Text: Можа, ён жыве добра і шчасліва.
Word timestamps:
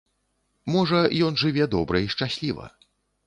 Можа, 0.75 1.01
ён 1.27 1.37
жыве 1.43 1.67
добра 1.75 2.01
і 2.05 2.11
шчасліва. 2.17 2.65